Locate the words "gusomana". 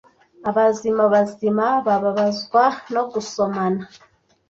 3.11-3.83